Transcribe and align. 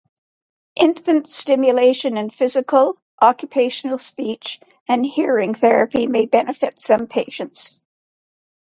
Infant 0.77 1.27
stimulation 1.27 2.17
and 2.17 2.33
physical, 2.33 2.97
occupational, 3.21 3.99
speech 3.99 4.59
and 4.89 5.05
hearing 5.05 5.53
therapy 5.53 6.07
may 6.07 6.25
benefit 6.25 6.79
some 6.79 7.05
patients. 7.05 7.83